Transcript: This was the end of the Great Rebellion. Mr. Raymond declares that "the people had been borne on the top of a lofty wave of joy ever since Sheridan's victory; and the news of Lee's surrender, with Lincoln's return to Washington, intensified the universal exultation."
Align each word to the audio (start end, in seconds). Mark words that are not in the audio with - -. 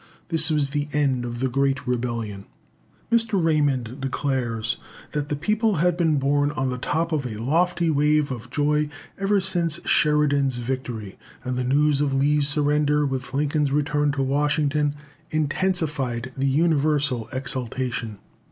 This 0.29 0.49
was 0.49 0.71
the 0.71 0.87
end 0.93 1.25
of 1.25 1.41
the 1.41 1.47
Great 1.47 1.85
Rebellion. 1.87 2.45
Mr. 3.11 3.33
Raymond 3.33 4.01
declares 4.01 4.77
that 5.11 5.29
"the 5.29 5.35
people 5.35 5.75
had 5.75 5.95
been 5.95 6.17
borne 6.17 6.49
on 6.53 6.71
the 6.71 6.79
top 6.79 7.11
of 7.11 7.23
a 7.27 7.37
lofty 7.37 7.91
wave 7.91 8.31
of 8.31 8.49
joy 8.49 8.89
ever 9.19 9.39
since 9.39 9.79
Sheridan's 9.87 10.57
victory; 10.57 11.19
and 11.43 11.55
the 11.55 11.63
news 11.63 12.01
of 12.01 12.15
Lee's 12.15 12.47
surrender, 12.47 13.05
with 13.05 13.35
Lincoln's 13.35 13.71
return 13.71 14.11
to 14.13 14.23
Washington, 14.23 14.95
intensified 15.29 16.31
the 16.35 16.47
universal 16.49 17.29
exultation." 17.31 18.17